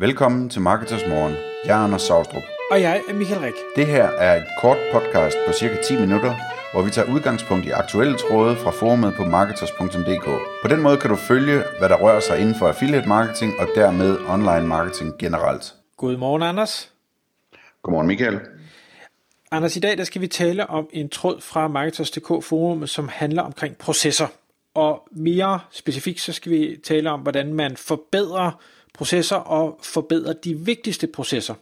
Velkommen 0.00 0.50
til 0.50 0.60
Marketers 0.60 1.06
Morgen. 1.08 1.34
Jeg 1.64 1.80
er 1.80 1.84
Anders 1.84 2.02
Saustrup. 2.02 2.42
Og 2.70 2.80
jeg 2.80 3.02
er 3.08 3.14
Michael 3.14 3.40
Rik. 3.40 3.54
Det 3.76 3.86
her 3.86 4.04
er 4.04 4.36
et 4.36 4.46
kort 4.60 4.76
podcast 4.92 5.36
på 5.46 5.52
cirka 5.52 5.82
10 5.82 6.00
minutter, 6.00 6.34
hvor 6.72 6.82
vi 6.82 6.90
tager 6.90 7.14
udgangspunkt 7.14 7.66
i 7.66 7.70
aktuelle 7.70 8.16
tråde 8.18 8.56
fra 8.56 8.70
forumet 8.70 9.14
på 9.16 9.24
marketers.dk. 9.24 10.24
På 10.62 10.68
den 10.68 10.82
måde 10.82 10.96
kan 10.96 11.10
du 11.10 11.16
følge, 11.16 11.62
hvad 11.78 11.88
der 11.88 11.96
rører 11.96 12.20
sig 12.20 12.40
inden 12.40 12.54
for 12.54 12.68
affiliate 12.68 13.08
marketing 13.08 13.52
og 13.58 13.68
dermed 13.74 14.18
online 14.28 14.66
marketing 14.66 15.18
generelt. 15.18 15.74
Godmorgen, 15.96 16.42
Anders. 16.42 16.92
Godmorgen, 17.82 18.06
Michael. 18.06 18.40
Anders, 19.50 19.76
i 19.76 19.80
dag 19.80 19.98
der 19.98 20.04
skal 20.04 20.20
vi 20.20 20.26
tale 20.26 20.70
om 20.70 20.88
en 20.92 21.08
tråd 21.08 21.40
fra 21.40 21.68
Marketers.dk 21.68 22.44
forum, 22.44 22.86
som 22.86 23.08
handler 23.08 23.42
omkring 23.42 23.76
processer. 23.76 24.26
Og 24.74 25.08
mere 25.10 25.60
specifikt, 25.70 26.20
så 26.20 26.32
skal 26.32 26.52
vi 26.52 26.76
tale 26.84 27.10
om, 27.10 27.20
hvordan 27.20 27.54
man 27.54 27.76
forbedrer 27.76 28.60
processer 28.94 29.36
og 29.36 29.78
forbedre 29.82 30.32
de 30.32 30.54
vigtigste 30.54 31.06
processer. 31.06 31.54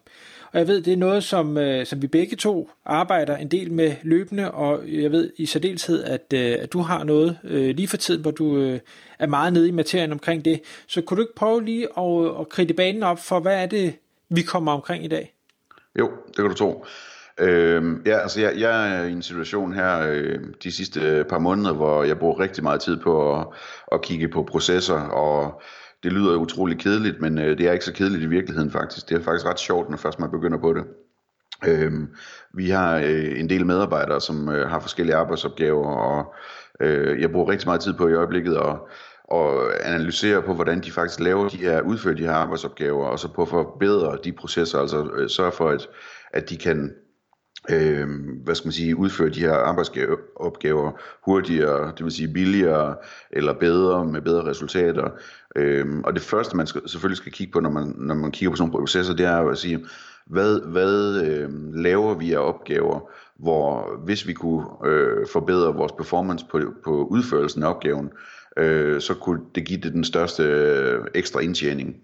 Og 0.52 0.58
jeg 0.58 0.68
ved, 0.68 0.82
det 0.82 0.92
er 0.92 0.96
noget, 0.96 1.24
som, 1.24 1.58
øh, 1.58 1.86
som 1.86 2.02
vi 2.02 2.06
begge 2.06 2.36
to 2.36 2.70
arbejder 2.84 3.36
en 3.36 3.48
del 3.48 3.72
med 3.72 3.94
løbende, 4.02 4.50
og 4.50 4.80
jeg 4.86 5.12
ved 5.12 5.32
i 5.36 5.46
særdeleshed, 5.46 6.04
at, 6.04 6.32
øh, 6.34 6.56
at 6.60 6.72
du 6.72 6.80
har 6.80 7.04
noget 7.04 7.38
øh, 7.44 7.76
lige 7.76 7.88
for 7.88 7.96
tiden, 7.96 8.22
hvor 8.22 8.30
du 8.30 8.58
øh, 8.58 8.80
er 9.18 9.26
meget 9.26 9.52
nede 9.52 9.68
i 9.68 9.72
materien 9.72 10.12
omkring 10.12 10.44
det. 10.44 10.60
Så 10.86 11.02
kunne 11.02 11.16
du 11.16 11.22
ikke 11.22 11.34
prøve 11.36 11.64
lige 11.64 11.88
at, 11.98 12.40
at 12.40 12.48
kridte 12.48 12.74
banen 12.74 13.02
op 13.02 13.18
for, 13.18 13.40
hvad 13.40 13.62
er 13.62 13.66
det, 13.66 13.94
vi 14.28 14.42
kommer 14.42 14.72
omkring 14.72 15.04
i 15.04 15.08
dag? 15.08 15.34
Jo, 15.98 16.10
det 16.26 16.36
kan 16.36 16.44
du 16.44 16.54
tro. 16.54 16.84
Øh, 17.40 17.82
ja, 18.06 18.18
altså 18.18 18.40
jeg, 18.40 18.52
jeg 18.58 18.98
er 18.98 19.04
i 19.04 19.12
en 19.12 19.22
situation 19.22 19.74
her 19.74 20.00
øh, 20.08 20.38
de 20.62 20.72
sidste 20.72 21.24
par 21.28 21.38
måneder, 21.38 21.72
hvor 21.72 22.04
jeg 22.04 22.18
bruger 22.18 22.40
rigtig 22.40 22.62
meget 22.62 22.80
tid 22.80 22.96
på 22.96 23.40
at, 23.40 23.46
at 23.92 24.02
kigge 24.02 24.28
på 24.28 24.42
processer, 24.42 25.00
og 25.00 25.62
det 26.02 26.12
lyder 26.12 26.36
utrolig 26.36 26.78
kedeligt, 26.78 27.20
men 27.20 27.38
øh, 27.38 27.58
det 27.58 27.68
er 27.68 27.72
ikke 27.72 27.84
så 27.84 27.92
kedeligt 27.92 28.22
i 28.22 28.26
virkeligheden 28.26 28.70
faktisk. 28.70 29.08
Det 29.08 29.16
er 29.16 29.22
faktisk 29.22 29.46
ret 29.46 29.60
sjovt, 29.60 29.90
når 29.90 29.96
først 29.96 30.18
man 30.18 30.30
begynder 30.30 30.58
på 30.58 30.72
det. 30.72 30.84
Øh, 31.66 31.92
vi 32.54 32.70
har 32.70 32.96
øh, 32.96 33.40
en 33.40 33.50
del 33.50 33.66
medarbejdere, 33.66 34.20
som 34.20 34.48
øh, 34.48 34.68
har 34.68 34.80
forskellige 34.80 35.16
arbejdsopgaver, 35.16 35.86
og 35.86 36.34
øh, 36.80 37.20
jeg 37.20 37.30
bruger 37.30 37.48
rigtig 37.48 37.68
meget 37.68 37.80
tid 37.80 37.94
på 37.94 38.08
i 38.08 38.14
øjeblikket 38.14 38.54
at 38.56 38.76
og 39.30 39.70
analysere 39.82 40.42
på, 40.42 40.54
hvordan 40.54 40.80
de 40.80 40.92
faktisk 40.92 41.20
laver 41.20 41.48
de 41.48 41.56
her, 41.56 41.80
udfører 41.80 42.14
de 42.14 42.22
her 42.22 42.32
arbejdsopgaver, 42.32 43.06
og 43.06 43.18
så 43.18 43.28
på 43.28 43.42
at 43.42 43.48
forbedre 43.48 44.18
de 44.24 44.32
processer, 44.32 44.78
altså 44.78 45.10
øh, 45.16 45.28
sørge 45.28 45.52
for, 45.52 45.68
at, 45.68 45.88
at 46.32 46.50
de 46.50 46.56
kan 46.56 46.94
øh, 47.70 48.08
hvad 48.44 48.54
skal 48.54 48.66
man 48.66 48.72
sige, 48.72 48.96
udføre 48.96 49.28
de 49.28 49.40
her 49.40 49.52
arbejdsopgaver 49.52 50.92
hurtigere, 51.24 51.92
det 51.96 52.04
vil 52.04 52.12
sige 52.12 52.32
billigere 52.32 52.96
eller 53.30 53.52
bedre 53.52 54.04
med 54.04 54.20
bedre 54.20 54.44
resultater. 54.44 55.10
Øh, 55.56 55.86
og 56.04 56.14
det 56.14 56.22
første, 56.22 56.56
man 56.56 56.66
skal, 56.66 56.88
selvfølgelig 56.88 57.16
skal 57.16 57.32
kigge 57.32 57.52
på, 57.52 57.60
når 57.60 57.70
man, 57.70 57.94
når 57.96 58.14
man 58.14 58.30
kigger 58.30 58.50
på 58.50 58.56
sådan 58.56 58.70
nogle 58.70 58.82
processer, 58.82 59.14
det 59.14 59.26
er 59.26 59.38
jo 59.38 59.48
at 59.48 59.58
sige, 59.58 59.86
hvad, 60.26 60.60
hvad 60.60 61.22
øh, 61.26 61.74
laver 61.74 62.14
vi 62.14 62.32
af 62.32 62.38
opgaver, 62.38 63.10
hvor 63.38 63.96
hvis 64.04 64.26
vi 64.26 64.32
kunne 64.32 64.66
øh, 64.86 65.26
forbedre 65.32 65.74
vores 65.74 65.92
performance 65.92 66.46
på, 66.50 66.60
på 66.84 67.06
udførelsen 67.06 67.62
af 67.62 67.68
opgaven, 67.68 68.10
øh, 68.56 69.00
så 69.00 69.14
kunne 69.14 69.40
det 69.54 69.66
give 69.66 69.80
det 69.80 69.92
den 69.92 70.04
største 70.04 70.42
øh, 70.42 71.04
ekstra 71.14 71.40
indtjening. 71.40 71.96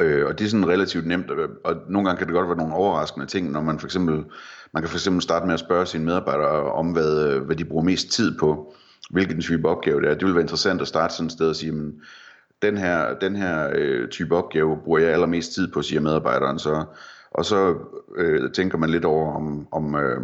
Øh, 0.00 0.26
og 0.26 0.38
det 0.38 0.44
er 0.44 0.48
sådan 0.48 0.68
relativt 0.68 1.06
nemt, 1.06 1.30
og 1.64 1.76
nogle 1.88 2.08
gange 2.08 2.18
kan 2.18 2.26
det 2.26 2.34
godt 2.34 2.48
være 2.48 2.56
nogle 2.56 2.74
overraskende 2.74 3.26
ting, 3.26 3.50
når 3.50 3.60
man 3.60 3.78
for 3.78 3.86
eksempel, 3.86 4.24
man 4.72 4.82
kan 4.82 4.90
for 4.90 4.96
eksempel 4.96 5.22
starte 5.22 5.46
med 5.46 5.54
at 5.54 5.60
spørge 5.60 5.86
sine 5.86 6.04
medarbejdere 6.04 6.72
om, 6.72 6.92
hvad, 6.92 7.28
øh, 7.28 7.42
hvad 7.42 7.56
de 7.56 7.64
bruger 7.64 7.84
mest 7.84 8.10
tid 8.10 8.38
på, 8.38 8.74
hvilken 9.10 9.40
type 9.40 9.68
opgave 9.68 10.00
det 10.00 10.10
er. 10.10 10.14
Det 10.14 10.26
vil 10.26 10.34
være 10.34 10.42
interessant 10.42 10.80
at 10.80 10.88
starte 10.88 11.14
sådan 11.14 11.26
et 11.26 11.32
sted 11.32 11.48
og 11.48 11.56
sige, 11.56 11.72
men, 11.72 12.00
den 12.62 12.76
her, 12.76 13.14
den 13.14 13.36
her 13.36 13.70
øh, 13.74 14.08
type 14.08 14.36
opgave 14.36 14.76
bruger 14.84 14.98
jeg 14.98 15.12
allermest 15.12 15.54
tid 15.54 15.72
på, 15.72 15.82
siger 15.82 16.00
medarbejderen 16.00 16.58
så. 16.58 16.84
Og 17.30 17.44
så 17.44 17.74
øh, 18.16 18.52
tænker 18.52 18.78
man 18.78 18.90
lidt 18.90 19.04
over, 19.04 19.34
om, 19.34 19.68
om, 19.72 19.94
øh, 19.94 20.20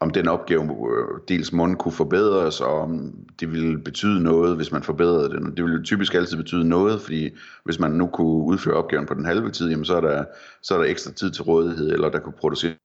om 0.00 0.10
den 0.10 0.28
opgave 0.28 0.62
øh, 0.62 1.20
dels 1.28 1.52
måden 1.52 1.76
kunne 1.76 1.92
forbedres, 1.92 2.60
og 2.60 2.80
om 2.80 3.14
det 3.40 3.52
ville 3.52 3.78
betyde 3.78 4.22
noget, 4.22 4.56
hvis 4.56 4.72
man 4.72 4.82
forbedrede 4.82 5.30
den. 5.30 5.56
Det 5.56 5.64
ville 5.64 5.84
typisk 5.84 6.14
altid 6.14 6.36
betyde 6.36 6.68
noget, 6.68 7.00
fordi 7.00 7.30
hvis 7.64 7.78
man 7.78 7.90
nu 7.90 8.06
kunne 8.06 8.44
udføre 8.44 8.74
opgaven 8.74 9.06
på 9.06 9.14
den 9.14 9.24
halve 9.24 9.50
tid, 9.50 9.68
jamen 9.70 9.84
så 9.84 9.96
er 9.96 10.00
der, 10.00 10.24
så 10.62 10.74
er 10.74 10.78
der 10.78 10.84
ekstra 10.84 11.12
tid 11.12 11.30
til 11.30 11.42
rådighed, 11.42 11.92
eller 11.92 12.08
der 12.08 12.18
kunne 12.18 12.32
produceres 12.40 12.76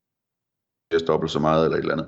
dobbelt 1.08 1.32
så 1.32 1.40
meget, 1.40 1.66
eller 1.66 1.78
et 1.78 1.82
eller 1.82 1.94
andet. 1.94 2.08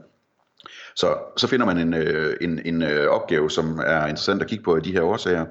Så, 0.96 1.18
så 1.38 1.48
finder 1.48 1.66
man 1.66 1.78
en, 1.78 1.94
øh, 1.94 2.38
en, 2.42 2.62
en 2.66 2.82
øh, 2.82 3.08
opgave, 3.08 3.52
som 3.52 3.80
er 3.86 4.02
interessant 4.02 4.42
at 4.42 4.48
kigge 4.48 4.64
på 4.64 4.76
af 4.76 4.84
de 4.84 4.92
her 4.92 5.02
årsager. 5.02 5.46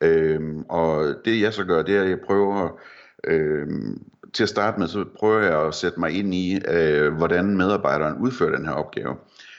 Øhm, 0.00 0.64
og 0.68 1.14
det 1.24 1.40
jeg 1.40 1.54
så 1.54 1.64
gør, 1.64 1.82
det 1.82 1.96
er, 1.96 2.02
at 2.02 2.10
jeg 2.10 2.18
prøver 2.26 2.80
øhm, 3.26 4.02
til 4.34 4.42
at 4.42 4.48
starte 4.48 4.80
med, 4.80 4.88
så 4.88 5.04
prøver 5.18 5.40
jeg 5.40 5.66
at 5.66 5.74
sætte 5.74 6.00
mig 6.00 6.10
ind 6.10 6.34
i, 6.34 6.60
øh, 6.68 7.12
hvordan 7.12 7.56
medarbejderen 7.56 8.18
udfører 8.18 8.56
den 8.56 8.66
her 8.66 8.72
opgave. 8.72 9.16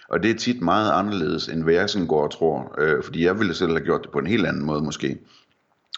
Og 0.09 0.24
det 0.24 0.31
er 0.31 0.36
tit 0.36 0.62
meget 0.62 0.92
anderledes, 0.92 1.47
end 1.47 1.64
hvad 1.64 1.74
jeg 1.74 1.90
sådan 1.90 2.08
går 2.08 2.24
og 2.24 2.31
tror, 2.31 2.75
øh, 2.78 3.03
fordi 3.03 3.25
jeg 3.25 3.40
ville 3.40 3.53
selv 3.53 3.72
have 3.72 3.86
gjort 3.86 4.02
det 4.03 4.12
på 4.12 4.19
en 4.19 4.28
helt 4.28 4.46
anden 4.46 4.66
måde 4.66 4.81
måske. 4.81 5.18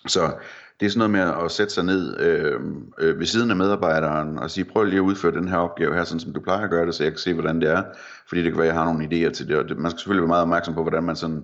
Så 0.07 0.33
det 0.79 0.85
er 0.85 0.89
sådan 0.89 1.11
noget 1.11 1.27
med 1.27 1.45
at 1.45 1.51
sætte 1.51 1.73
sig 1.73 1.83
ned 1.83 2.19
øh, 2.19 2.59
øh, 2.99 3.19
ved 3.19 3.25
siden 3.25 3.51
af 3.51 3.55
medarbejderen 3.57 4.37
og 4.39 4.51
sige, 4.51 4.65
prøv 4.65 4.83
lige 4.83 4.97
at 4.97 5.03
udføre 5.03 5.31
den 5.31 5.47
her 5.47 5.57
opgave 5.57 5.95
her, 5.95 6.03
sådan 6.03 6.19
som 6.19 6.33
du 6.33 6.39
plejer 6.39 6.63
at 6.63 6.69
gøre 6.69 6.85
det, 6.85 6.95
så 6.95 7.03
jeg 7.03 7.11
kan 7.11 7.19
se, 7.19 7.33
hvordan 7.33 7.61
det 7.61 7.69
er. 7.69 7.83
Fordi 8.27 8.43
det 8.43 8.51
kan 8.51 8.57
være, 8.57 8.67
at 8.67 8.73
jeg 8.73 8.83
har 8.83 8.93
nogle 8.93 9.05
idéer 9.05 9.31
til 9.31 9.47
det, 9.47 9.57
og 9.57 9.69
det, 9.69 9.77
man 9.77 9.91
skal 9.91 9.99
selvfølgelig 9.99 10.21
være 10.21 10.27
meget 10.27 10.41
opmærksom 10.41 10.73
på, 10.73 10.81
hvordan 10.81 11.03
man 11.03 11.15
sådan 11.15 11.43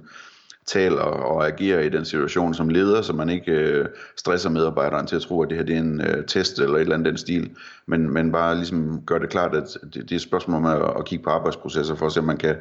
taler 0.67 1.01
og 1.01 1.47
agerer 1.47 1.79
i 1.79 1.89
den 1.89 2.05
situation 2.05 2.53
som 2.53 2.69
leder, 2.69 3.01
så 3.01 3.13
man 3.13 3.29
ikke 3.29 3.51
øh, 3.51 3.85
stresser 4.17 4.49
medarbejderen 4.49 5.07
til 5.07 5.15
at 5.15 5.21
tro, 5.21 5.41
at 5.41 5.49
det 5.49 5.57
her 5.57 5.65
det 5.65 5.75
er 5.75 5.79
en 5.79 6.01
øh, 6.01 6.25
test 6.25 6.59
eller 6.59 6.75
et 6.75 6.81
eller 6.81 6.93
andet 6.93 7.05
den 7.05 7.17
stil, 7.17 7.51
men, 7.85 8.13
men 8.13 8.31
bare 8.31 8.55
ligesom 8.55 9.01
gør 9.05 9.17
det 9.17 9.29
klart, 9.29 9.55
at 9.55 9.77
det, 9.83 9.93
det 9.93 10.11
er 10.11 10.15
et 10.15 10.21
spørgsmål 10.21 10.57
om 10.57 10.65
at, 10.65 10.81
at 10.99 11.05
kigge 11.05 11.23
på 11.23 11.29
arbejdsprocesser 11.29 11.95
for 11.95 12.05
at 12.05 12.11
se, 12.11 12.19
om 12.19 12.25
man 12.25 12.37
kan 12.37 12.55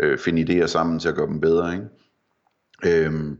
øh, 0.00 0.18
finde 0.18 0.42
idéer 0.42 0.66
sammen 0.66 0.98
til 0.98 1.08
at 1.08 1.14
gøre 1.14 1.26
dem 1.26 1.40
bedre. 1.40 1.72
Ikke? 1.72 1.86
Øhm, 3.06 3.38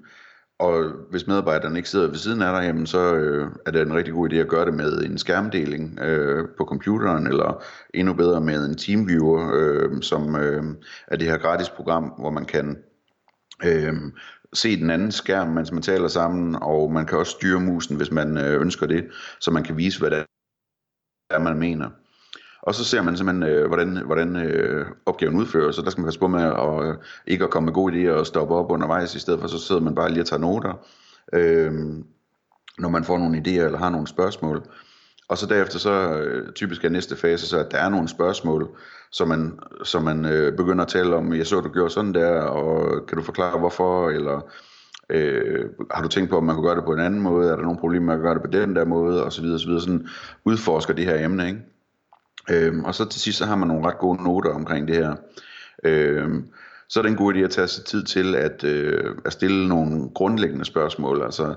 og 0.58 0.84
hvis 1.10 1.26
medarbejderen 1.26 1.76
ikke 1.76 1.88
sidder 1.88 2.08
ved 2.08 2.16
siden 2.16 2.42
af 2.42 2.60
dig, 2.60 2.66
jamen 2.66 2.86
så 2.86 3.14
øh, 3.14 3.50
er 3.66 3.70
det 3.70 3.82
en 3.82 3.94
rigtig 3.94 4.14
god 4.14 4.32
idé 4.32 4.36
at 4.36 4.48
gøre 4.48 4.66
det 4.66 4.74
med 4.74 5.02
en 5.02 5.18
skærmdeling 5.18 6.00
øh, 6.00 6.48
på 6.58 6.64
computeren, 6.64 7.26
eller 7.26 7.62
endnu 7.94 8.14
bedre 8.14 8.40
med 8.40 8.66
en 8.66 8.76
TeamViewer, 8.76 9.50
øh, 9.54 10.02
som 10.02 10.36
øh, 10.36 10.64
er 11.06 11.16
det 11.16 11.26
her 11.26 11.38
gratis 11.38 11.68
program, 11.68 12.04
hvor 12.18 12.30
man 12.30 12.44
kan 12.44 12.76
øh, 13.64 13.94
se 14.52 14.80
den 14.80 14.90
anden 14.90 15.12
skærm, 15.12 15.48
mens 15.48 15.72
man 15.72 15.82
taler 15.82 16.08
sammen, 16.08 16.56
og 16.62 16.92
man 16.92 17.06
kan 17.06 17.18
også 17.18 17.32
styre 17.32 17.60
musen, 17.60 17.96
hvis 17.96 18.10
man 18.10 18.38
øh, 18.38 18.60
ønsker 18.60 18.86
det, 18.86 19.08
så 19.40 19.50
man 19.50 19.64
kan 19.64 19.76
vise, 19.76 19.98
hvad 19.98 20.10
det 20.10 20.24
er, 21.30 21.38
man 21.38 21.58
mener. 21.58 21.90
Og 22.62 22.74
så 22.74 22.84
ser 22.84 23.02
man 23.02 23.16
simpelthen, 23.16 23.42
øh, 23.42 23.66
hvordan, 23.66 24.06
hvordan 24.06 24.36
øh, 24.36 24.86
opgaven 25.06 25.36
udføres, 25.36 25.76
så 25.76 25.82
der 25.82 25.90
skal 25.90 26.00
man 26.00 26.06
passe 26.06 26.20
på 26.20 26.28
med 26.28 26.42
at, 26.42 26.88
øh, 26.88 26.94
ikke 27.26 27.44
at 27.44 27.50
komme 27.50 27.64
med 27.64 27.74
gode 27.74 27.94
idéer 27.94 28.12
og 28.18 28.26
stoppe 28.26 28.54
op 28.54 28.70
undervejs, 28.70 29.14
i 29.14 29.18
stedet 29.18 29.40
for 29.40 29.48
så 29.48 29.58
sidder 29.58 29.80
man 29.80 29.94
bare 29.94 30.10
lige 30.10 30.22
og 30.22 30.26
tager 30.26 30.40
noter, 30.40 30.86
øh, 31.32 31.72
når 32.78 32.88
man 32.88 33.04
får 33.04 33.18
nogle 33.18 33.38
idéer 33.38 33.64
eller 33.64 33.78
har 33.78 33.90
nogle 33.90 34.06
spørgsmål. 34.06 34.62
Og 35.28 35.38
så 35.38 35.46
derefter 35.46 35.78
så 35.78 36.12
øh, 36.12 36.52
typisk 36.52 36.84
er 36.84 36.88
næste 36.88 37.16
fase 37.16 37.46
så, 37.46 37.58
at 37.58 37.70
der 37.70 37.78
er 37.78 37.88
nogle 37.88 38.08
spørgsmål, 38.08 38.78
så 39.12 39.24
man, 39.24 39.58
så 39.84 40.00
man 40.00 40.24
øh, 40.24 40.56
begynder 40.56 40.84
at 40.84 40.90
tale 40.90 41.16
om, 41.16 41.34
jeg 41.34 41.46
så 41.46 41.60
du 41.60 41.68
gjorde 41.68 41.90
sådan 41.90 42.14
der, 42.14 42.40
og 42.40 43.06
kan 43.06 43.18
du 43.18 43.24
forklare 43.24 43.58
hvorfor, 43.58 44.10
eller 44.10 44.40
øh, 45.10 45.70
har 45.90 46.02
du 46.02 46.08
tænkt 46.08 46.30
på, 46.30 46.36
om 46.36 46.44
man 46.44 46.54
kunne 46.54 46.66
gøre 46.66 46.76
det 46.76 46.84
på 46.84 46.92
en 46.92 47.00
anden 47.00 47.20
måde, 47.20 47.50
er 47.50 47.56
der 47.56 47.62
nogle 47.62 47.78
problemer 47.78 48.06
med 48.06 48.14
at 48.14 48.20
gøre 48.20 48.34
det 48.34 48.42
på 48.42 48.50
den 48.50 48.76
der 48.76 48.84
måde, 48.84 49.24
og 49.24 49.32
så 49.32 49.42
videre, 49.42 49.56
og 49.56 49.60
så 49.60 49.66
videre, 49.66 49.80
sådan 49.80 50.08
udforsker 50.44 50.94
det 50.94 51.04
her 51.04 51.24
emne, 51.24 51.46
ikke? 51.46 51.60
Øh, 52.50 52.84
og 52.84 52.94
så 52.94 53.04
til 53.04 53.20
sidst, 53.20 53.38
så 53.38 53.46
har 53.46 53.56
man 53.56 53.68
nogle 53.68 53.88
ret 53.88 53.98
gode 53.98 54.22
noter 54.22 54.50
omkring 54.50 54.88
det 54.88 54.96
her. 54.96 55.16
Øh, 55.84 56.30
så 56.88 57.00
er 57.00 57.02
det 57.02 57.10
en 57.10 57.16
god 57.16 57.34
idé 57.34 57.38
at 57.38 57.50
tage 57.50 57.68
sig 57.68 57.84
tid 57.84 58.04
til 58.04 58.34
at, 58.34 58.64
øh, 58.64 59.16
at 59.24 59.32
stille 59.32 59.68
nogle 59.68 60.10
grundlæggende 60.14 60.64
spørgsmål, 60.64 61.22
altså 61.22 61.54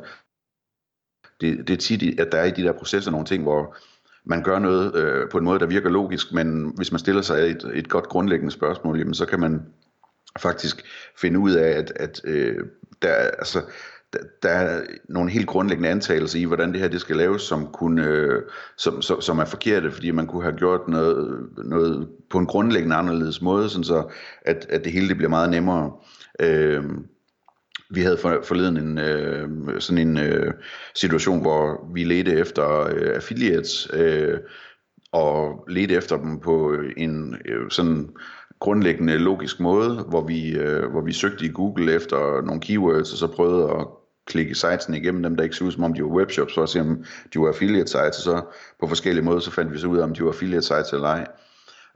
det, 1.42 1.68
det 1.68 1.74
er 1.74 1.78
tit, 1.78 2.20
at 2.20 2.32
der 2.32 2.38
er 2.38 2.46
i 2.46 2.52
de 2.52 2.64
der 2.64 2.72
processer 2.72 3.12
nogle 3.12 3.26
ting, 3.26 3.44
hvor 3.44 3.76
man 4.26 4.44
gør 4.44 4.60
noget 4.60 4.96
øh, 4.96 5.30
på 5.30 5.38
en 5.38 5.44
måde, 5.44 5.60
der 5.60 5.66
virker 5.66 5.90
logisk, 5.90 6.34
men 6.34 6.74
hvis 6.76 6.92
man 6.92 7.00
stiller 7.00 7.22
sig 7.22 7.50
et, 7.50 7.72
et 7.74 7.90
godt 7.90 8.10
grundlæggende 8.10 8.52
spørgsmål, 8.52 8.98
jamen, 9.00 9.14
så 9.14 9.26
kan 9.26 9.40
man 9.40 9.62
faktisk 10.40 10.84
finde 11.18 11.40
ud 11.40 11.52
af, 11.52 11.70
at, 11.70 11.94
at 11.96 12.22
øh, 12.24 12.66
der, 13.02 13.14
altså, 13.14 13.62
der, 14.14 14.20
der 14.44 14.50
er 14.50 14.82
nogle 15.10 15.32
helt 15.32 15.48
grundlæggende 15.48 15.90
antagelser 15.90 16.40
i, 16.40 16.44
hvordan 16.44 16.72
det 16.72 16.82
her 16.82 16.88
det 16.88 17.02
skal 17.02 17.16
laves, 17.16 17.42
som, 17.42 17.68
kunne, 17.68 18.06
øh, 18.06 18.42
som, 18.78 19.02
som, 19.02 19.22
som 19.22 19.40
er 19.40 19.46
forkerte, 19.46 19.92
fordi 19.92 20.12
man 20.12 20.28
kunne 20.28 20.44
have 20.44 20.58
gjort 20.58 20.88
noget, 20.88 21.48
noget 21.58 22.10
på 22.30 22.38
en 22.38 22.46
grundlæggende 22.46 22.96
anderledes 22.96 23.42
måde, 23.42 23.70
sådan 23.70 23.84
så 23.84 24.12
at, 24.42 24.66
at 24.70 24.84
det 24.84 24.92
hele 24.92 25.10
det 25.10 25.18
bliver 25.18 25.30
meget 25.30 25.50
nemmere. 25.50 25.92
Øh, 26.40 26.84
vi 27.90 28.02
havde 28.02 28.18
forleden 28.18 28.78
en, 28.78 28.98
øh, 28.98 29.82
sådan 29.82 30.08
en 30.08 30.18
øh, 30.18 30.54
situation, 30.96 31.42
hvor 31.42 31.90
vi 31.94 32.04
ledte 32.04 32.32
efter 32.32 32.82
øh, 32.82 33.16
affiliates, 33.16 33.90
øh, 33.94 34.40
og 35.12 35.66
ledte 35.68 35.96
efter 35.96 36.18
dem 36.18 36.40
på 36.40 36.74
øh, 36.74 36.94
en 36.98 37.36
øh, 37.46 37.70
sådan 37.70 38.10
grundlæggende 38.60 39.18
logisk 39.18 39.60
måde, 39.60 40.06
hvor 40.10 40.22
vi, 40.22 40.52
øh, 40.52 40.92
hvor 40.92 41.02
vi 41.02 41.14
søgte 41.14 41.46
i 41.46 41.50
Google 41.50 41.94
efter 41.94 42.42
nogle 42.42 42.62
keywords, 42.62 43.12
og 43.12 43.18
så 43.18 43.28
prøvede 43.28 43.72
at 43.72 43.88
klikke 44.26 44.56
sitesen 44.56 44.94
igennem 44.94 45.24
dem, 45.24 45.36
der 45.36 45.44
ikke 45.44 45.56
så 45.56 45.64
ud 45.64 45.72
som 45.72 45.84
om 45.84 45.94
de 45.94 46.04
var 46.04 46.10
webshops, 46.10 46.54
for 46.54 46.64
at 46.64 46.70
se 46.70 46.82
om 46.82 47.04
de 47.34 47.40
var 47.40 47.48
affiliate 47.48 47.88
sites, 47.88 48.18
og 48.18 48.24
så 48.24 48.42
på 48.80 48.88
forskellige 48.88 49.26
måder, 49.26 49.40
så 49.40 49.52
fandt 49.52 49.74
vi 49.74 49.78
så 49.78 49.88
ud 49.88 49.98
af, 49.98 50.04
om 50.04 50.14
de 50.14 50.24
var 50.24 50.30
affiliate 50.30 50.62
sites 50.62 50.94
eller 50.94 51.08
ej. 51.08 51.28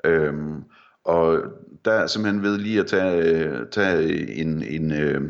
Øhm, 0.06 0.64
og 1.06 1.40
der 1.86 1.92
er 1.92 2.08
simpelthen 2.08 2.44
ved 2.44 2.58
lige 2.58 2.80
at 2.80 2.88
tage, 2.88 3.24
øh, 3.24 3.68
tage 3.72 4.30
en, 4.36 4.64
en, 4.64 4.92
øh, 4.92 5.22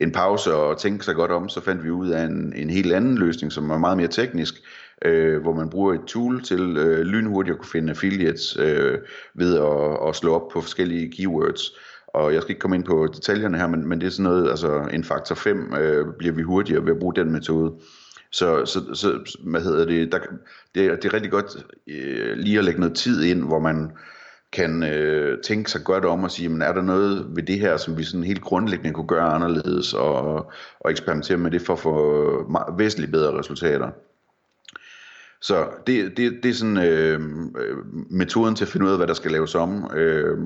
en 0.00 0.12
pause 0.12 0.54
og 0.54 0.78
tænke 0.78 1.04
sig 1.04 1.14
godt 1.14 1.30
om, 1.30 1.48
så 1.48 1.60
fandt 1.60 1.84
vi 1.84 1.90
ud 1.90 2.08
af 2.08 2.22
en, 2.22 2.52
en 2.56 2.70
helt 2.70 2.92
anden 2.92 3.18
løsning, 3.18 3.52
som 3.52 3.70
er 3.70 3.78
meget 3.78 3.96
mere 3.96 4.08
teknisk, 4.08 4.54
øh, 5.04 5.42
hvor 5.42 5.54
man 5.54 5.70
bruger 5.70 5.94
et 5.94 6.04
tool 6.06 6.42
til 6.42 6.76
øh, 6.76 7.00
lynhurtigt 7.00 7.54
at 7.54 7.58
kunne 7.58 7.70
finde 7.70 7.90
affiliates 7.90 8.56
øh, 8.56 8.98
ved 9.34 9.56
at, 9.58 10.08
at 10.08 10.16
slå 10.16 10.34
op 10.34 10.48
på 10.52 10.60
forskellige 10.60 11.12
keywords. 11.16 11.72
Og 12.06 12.34
jeg 12.34 12.42
skal 12.42 12.50
ikke 12.50 12.60
komme 12.60 12.76
ind 12.76 12.84
på 12.84 13.06
detaljerne 13.14 13.58
her, 13.58 13.66
men, 13.66 13.88
men 13.88 14.00
det 14.00 14.06
er 14.06 14.10
sådan 14.10 14.30
noget, 14.30 14.50
altså 14.50 14.88
en 14.92 15.04
faktor 15.04 15.34
5 15.34 15.74
øh, 15.74 16.06
bliver 16.18 16.34
vi 16.34 16.42
hurtigere 16.42 16.84
ved 16.84 16.92
at 16.92 16.98
bruge 16.98 17.14
den 17.14 17.32
metode. 17.32 17.72
Så, 18.30 18.64
så, 18.64 18.94
så 18.94 19.36
hvad 19.40 19.60
hedder 19.60 19.84
det, 19.84 20.12
der, 20.12 20.18
det, 20.74 20.86
er, 20.86 20.96
det 20.96 21.04
er 21.04 21.14
rigtig 21.14 21.30
godt 21.30 21.64
øh, 21.88 22.36
lige 22.36 22.58
at 22.58 22.64
lægge 22.64 22.80
noget 22.80 22.94
tid 22.94 23.22
ind, 23.22 23.42
hvor 23.42 23.58
man 23.58 23.90
kan 24.52 24.82
øh, 24.82 25.38
tænke 25.42 25.70
sig 25.70 25.84
godt 25.84 26.04
om 26.04 26.24
og 26.24 26.30
sige, 26.30 26.48
men 26.48 26.62
er 26.62 26.72
der 26.72 26.82
noget 26.82 27.26
ved 27.36 27.42
det 27.42 27.60
her, 27.60 27.76
som 27.76 27.98
vi 27.98 28.04
sådan 28.04 28.24
helt 28.24 28.42
grundlæggende 28.42 28.94
kunne 28.94 29.06
gøre 29.06 29.32
anderledes, 29.32 29.94
og, 29.94 30.46
og 30.80 30.90
eksperimentere 30.90 31.36
med 31.36 31.50
det 31.50 31.62
for 31.62 31.72
at 31.72 31.78
få 31.78 32.76
væsentligt 32.78 33.12
bedre 33.12 33.38
resultater. 33.38 33.90
Så 35.40 35.66
det, 35.86 36.16
det, 36.16 36.32
det 36.42 36.48
er 36.48 36.54
sådan 36.54 36.78
øh, 36.78 37.20
metoden 38.10 38.54
til 38.54 38.64
at 38.64 38.68
finde 38.68 38.86
ud 38.86 38.90
af, 38.90 38.96
hvad 38.96 39.06
der 39.06 39.14
skal 39.14 39.30
laves 39.30 39.54
om. 39.54 39.90
Øh, 39.94 40.38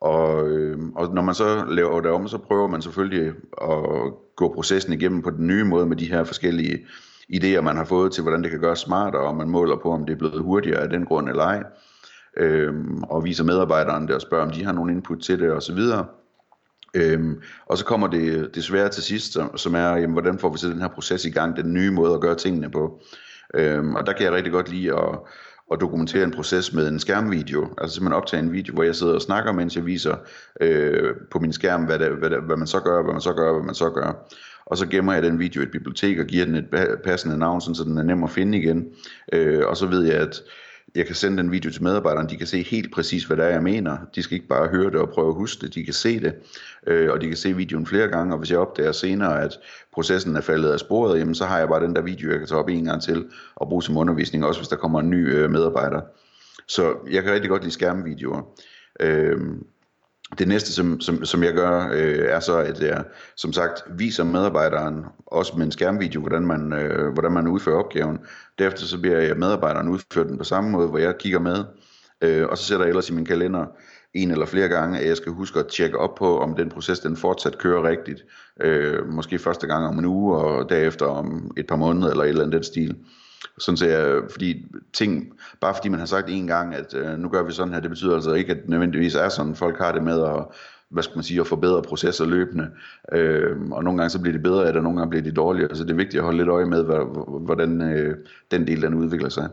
og, 0.00 0.48
øh, 0.48 0.78
og 0.96 1.14
når 1.14 1.22
man 1.22 1.34
så 1.34 1.64
laver 1.68 2.00
det 2.00 2.10
om, 2.10 2.28
så 2.28 2.38
prøver 2.38 2.68
man 2.68 2.82
selvfølgelig 2.82 3.32
at 3.62 4.12
gå 4.36 4.54
processen 4.54 4.92
igennem 4.92 5.22
på 5.22 5.30
den 5.30 5.46
nye 5.46 5.64
måde 5.64 5.86
med 5.86 5.96
de 5.96 6.10
her 6.10 6.24
forskellige 6.24 6.86
idéer, 7.34 7.60
man 7.60 7.76
har 7.76 7.84
fået 7.84 8.12
til, 8.12 8.22
hvordan 8.22 8.42
det 8.42 8.50
kan 8.50 8.60
gøres 8.60 8.78
smartere, 8.78 9.22
og 9.22 9.36
man 9.36 9.48
måler 9.48 9.76
på, 9.76 9.90
om 9.90 10.06
det 10.06 10.12
er 10.12 10.18
blevet 10.18 10.42
hurtigere 10.42 10.80
af 10.80 10.88
den 10.88 11.04
grund 11.04 11.28
eller 11.28 11.44
ej. 11.44 11.62
Øh, 12.36 12.74
og 13.02 13.24
viser 13.24 13.44
medarbejderne 13.44 14.06
det 14.06 14.14
og 14.14 14.20
spørger, 14.20 14.46
om 14.46 14.52
de 14.52 14.64
har 14.64 14.72
nogen 14.72 14.90
input 14.90 15.20
til 15.20 15.38
det 15.38 15.52
osv. 15.52 15.78
Øhm, 16.94 17.40
og 17.66 17.78
så 17.78 17.84
kommer 17.84 18.06
det, 18.06 18.54
det 18.54 18.64
svære 18.64 18.88
til 18.88 19.02
sidst, 19.02 19.32
som, 19.32 19.56
som 19.56 19.74
er, 19.74 19.88
jamen, 19.96 20.12
hvordan 20.12 20.38
får 20.38 20.52
vi 20.52 20.58
så 20.58 20.68
den 20.68 20.80
her 20.80 20.88
proces 20.88 21.24
i 21.24 21.30
gang, 21.30 21.56
den 21.56 21.72
nye 21.72 21.90
måde 21.90 22.14
at 22.14 22.20
gøre 22.20 22.34
tingene 22.34 22.70
på. 22.70 23.00
Øhm, 23.54 23.94
og 23.94 24.06
der 24.06 24.12
kan 24.12 24.24
jeg 24.24 24.32
rigtig 24.32 24.52
godt 24.52 24.70
lide 24.70 24.96
at, 24.96 25.18
at 25.72 25.80
dokumentere 25.80 26.24
en 26.24 26.30
proces 26.30 26.72
med 26.72 26.88
en 26.88 26.98
skærmvideo. 26.98 27.74
Altså 27.78 27.94
simpelthen 27.94 28.16
optage 28.16 28.42
en 28.42 28.52
video, 28.52 28.74
hvor 28.74 28.82
jeg 28.82 28.94
sidder 28.94 29.14
og 29.14 29.22
snakker, 29.22 29.52
mens 29.52 29.76
jeg 29.76 29.86
viser 29.86 30.16
øh, 30.60 31.14
på 31.30 31.38
min 31.38 31.52
skærm, 31.52 31.84
hvad, 31.84 31.98
det, 31.98 32.10
hvad, 32.10 32.30
det, 32.30 32.42
hvad 32.42 32.56
man 32.56 32.66
så 32.66 32.80
gør, 32.80 33.02
hvad 33.02 33.12
man 33.12 33.20
så 33.20 33.32
gør, 33.32 33.52
hvad 33.52 33.62
man 33.62 33.74
så 33.74 33.90
gør. 33.90 34.28
Og 34.66 34.76
så 34.76 34.86
gemmer 34.86 35.12
jeg 35.12 35.22
den 35.22 35.38
video 35.38 35.60
i 35.60 35.64
et 35.64 35.70
bibliotek 35.70 36.18
og 36.18 36.26
giver 36.26 36.44
den 36.44 36.54
et 36.54 36.66
passende 37.04 37.38
navn, 37.38 37.60
så 37.60 37.84
den 37.84 37.98
er 37.98 38.02
nem 38.02 38.24
at 38.24 38.30
finde 38.30 38.58
igen. 38.58 38.86
Øh, 39.32 39.66
og 39.66 39.76
så 39.76 39.86
ved 39.86 40.04
jeg, 40.04 40.16
at 40.16 40.42
jeg 40.94 41.06
kan 41.06 41.14
sende 41.14 41.36
den 41.36 41.52
video 41.52 41.70
til 41.70 41.82
medarbejderne, 41.82 42.28
de 42.28 42.36
kan 42.36 42.46
se 42.46 42.62
helt 42.62 42.92
præcis, 42.94 43.24
hvad 43.24 43.36
det 43.36 43.44
er, 43.44 43.48
jeg 43.48 43.62
mener. 43.62 43.96
De 44.14 44.22
skal 44.22 44.34
ikke 44.34 44.48
bare 44.48 44.68
høre 44.68 44.90
det 44.90 44.94
og 44.94 45.08
prøve 45.08 45.28
at 45.28 45.34
huske 45.34 45.66
det, 45.66 45.74
de 45.74 45.84
kan 45.84 45.94
se 45.94 46.20
det, 46.20 46.34
øh, 46.86 47.10
og 47.10 47.20
de 47.20 47.28
kan 47.28 47.36
se 47.36 47.56
videoen 47.56 47.86
flere 47.86 48.08
gange, 48.08 48.34
og 48.34 48.38
hvis 48.38 48.50
jeg 48.50 48.58
opdager 48.58 48.92
senere, 48.92 49.42
at 49.42 49.58
processen 49.92 50.36
er 50.36 50.40
faldet 50.40 50.70
af 50.70 50.80
sporet, 50.80 51.18
jamen 51.18 51.34
så 51.34 51.44
har 51.44 51.58
jeg 51.58 51.68
bare 51.68 51.84
den 51.84 51.96
der 51.96 52.02
video, 52.02 52.30
jeg 52.30 52.38
kan 52.38 52.48
tage 52.48 52.58
op 52.58 52.68
en 52.68 52.84
gang 52.84 53.02
til 53.02 53.26
og 53.54 53.68
bruge 53.68 53.82
som 53.82 53.96
undervisning, 53.96 54.44
også 54.44 54.60
hvis 54.60 54.68
der 54.68 54.76
kommer 54.76 55.00
en 55.00 55.10
ny 55.10 55.34
øh, 55.34 55.50
medarbejder. 55.50 56.00
Så 56.68 56.94
jeg 57.10 57.22
kan 57.22 57.32
rigtig 57.32 57.50
godt 57.50 57.62
lide 57.62 57.74
skærmvideoer. 57.74 58.42
Øh, 59.00 59.38
det 60.38 60.48
næste, 60.48 60.72
som, 60.72 61.00
som, 61.00 61.24
som 61.24 61.42
jeg 61.42 61.52
gør, 61.52 61.88
øh, 61.92 62.18
er 62.18 62.40
så, 62.40 62.56
at 62.56 62.80
jeg 62.80 63.04
som 63.36 63.52
sagt 63.52 63.82
viser 63.98 64.24
medarbejderen, 64.24 65.04
også 65.26 65.52
med 65.56 65.66
en 65.66 65.72
skærmvideo, 65.72 66.20
hvordan 66.20 66.46
man, 66.46 66.72
øh, 66.72 67.12
hvordan 67.12 67.32
man 67.32 67.48
udfører 67.48 67.76
opgaven. 67.76 68.18
Derefter 68.58 68.86
så 68.86 69.00
bliver 69.00 69.18
jeg 69.18 69.36
medarbejderen 69.36 69.88
udført 69.88 70.26
den 70.26 70.38
på 70.38 70.44
samme 70.44 70.70
måde, 70.70 70.88
hvor 70.88 70.98
jeg 70.98 71.18
kigger 71.18 71.38
med, 71.38 71.64
øh, 72.20 72.46
og 72.48 72.58
så 72.58 72.64
sætter 72.64 72.84
jeg 72.84 72.88
ellers 72.88 73.10
i 73.10 73.12
min 73.12 73.24
kalender 73.24 73.66
en 74.14 74.30
eller 74.30 74.46
flere 74.46 74.68
gange, 74.68 74.98
at 74.98 75.08
jeg 75.08 75.16
skal 75.16 75.32
huske 75.32 75.58
at 75.58 75.66
tjekke 75.66 75.98
op 75.98 76.14
på, 76.14 76.38
om 76.38 76.54
den 76.54 76.68
proces 76.68 77.00
den 77.00 77.16
fortsat 77.16 77.58
kører 77.58 77.88
rigtigt. 77.88 78.24
Øh, 78.60 79.08
måske 79.08 79.38
første 79.38 79.66
gang 79.66 79.86
om 79.86 79.98
en 79.98 80.04
uge, 80.04 80.36
og 80.36 80.68
derefter 80.68 81.06
om 81.06 81.50
et 81.56 81.66
par 81.66 81.76
måneder, 81.76 82.10
eller 82.10 82.24
et 82.24 82.28
eller 82.28 82.42
andet 82.42 82.54
den 82.54 82.62
stil. 82.62 82.96
Sådan 83.58 83.76
så 83.76 83.86
jeg, 83.86 84.22
fordi 84.30 84.66
ting, 84.92 85.32
bare 85.60 85.74
fordi 85.74 85.88
man 85.88 85.98
har 85.98 86.06
sagt 86.06 86.28
en 86.28 86.46
gang, 86.46 86.74
at 86.74 86.94
øh, 86.94 87.18
nu 87.18 87.28
gør 87.28 87.42
vi 87.42 87.52
sådan 87.52 87.72
her, 87.72 87.80
det 87.80 87.90
betyder 87.90 88.14
altså 88.14 88.32
ikke, 88.32 88.52
at 88.52 88.56
det 88.56 88.68
nødvendigvis 88.68 89.14
er 89.14 89.28
sådan. 89.28 89.54
Folk 89.54 89.78
har 89.78 89.92
det 89.92 90.02
med 90.02 90.22
at, 90.22 90.44
hvad 90.88 91.02
skal 91.02 91.16
man 91.16 91.24
sige, 91.24 91.40
at 91.40 91.46
forbedre 91.46 91.82
processer 91.82 92.26
løbende. 92.26 92.70
Øh, 93.12 93.60
og 93.70 93.84
nogle 93.84 93.98
gange 93.98 94.10
så 94.10 94.20
bliver 94.20 94.32
det 94.32 94.42
bedre 94.42 94.66
af 94.66 94.72
det, 94.72 94.76
og 94.76 94.82
nogle 94.82 94.98
gange 94.98 95.10
bliver 95.10 95.22
det 95.22 95.36
dårligere. 95.36 95.76
Så 95.76 95.84
det 95.84 95.90
er 95.90 95.94
vigtigt 95.94 96.18
at 96.18 96.24
holde 96.24 96.38
lidt 96.38 96.48
øje 96.48 96.66
med, 96.66 96.84
hvordan 97.44 97.82
øh, 97.82 98.16
den 98.50 98.66
del 98.66 98.82
den 98.82 98.94
udvikler 98.94 99.28
sig. 99.28 99.48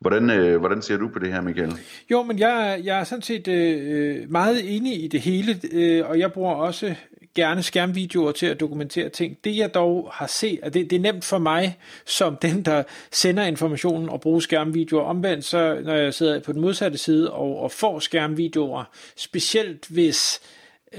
Hvordan, 0.00 0.30
øh, 0.30 0.60
hvordan 0.60 0.82
ser 0.82 0.96
du 0.96 1.08
på 1.08 1.18
det 1.18 1.32
her, 1.32 1.40
Michael? 1.40 1.72
Jo, 2.10 2.22
men 2.22 2.38
jeg, 2.38 2.80
jeg 2.84 3.00
er 3.00 3.04
sådan 3.04 3.22
set 3.22 3.48
øh, 3.48 3.78
øh 3.88 4.30
meget 4.30 4.76
enig 4.76 5.04
i 5.04 5.08
det 5.08 5.20
hele, 5.20 5.60
øh, 5.72 6.08
og 6.08 6.18
jeg 6.18 6.32
bruger 6.32 6.54
også 6.54 6.94
gerne 7.34 7.62
skærmvideoer 7.62 8.32
til 8.32 8.46
at 8.46 8.60
dokumentere 8.60 9.08
ting. 9.08 9.38
Det 9.44 9.56
jeg 9.56 9.74
dog 9.74 10.10
har 10.12 10.26
set, 10.26 10.60
og 10.62 10.74
det, 10.74 10.90
det 10.90 10.96
er 10.96 11.00
nemt 11.00 11.24
for 11.24 11.38
mig, 11.38 11.78
som 12.04 12.36
den, 12.36 12.62
der 12.62 12.82
sender 13.10 13.44
informationen 13.44 14.08
og 14.08 14.20
bruger 14.20 14.40
skærmvideoer. 14.40 15.02
Omvendt, 15.02 15.44
så 15.44 15.80
når 15.84 15.94
jeg 15.94 16.14
sidder 16.14 16.40
på 16.40 16.52
den 16.52 16.60
modsatte 16.60 16.98
side 16.98 17.32
og, 17.32 17.58
og 17.58 17.72
får 17.72 17.98
skærmvideoer, 17.98 18.84
specielt 19.16 19.86
hvis 19.88 20.40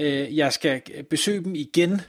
øh, 0.00 0.36
jeg 0.36 0.52
skal 0.52 0.82
besøge 1.10 1.44
dem 1.44 1.54
igen, 1.54 2.00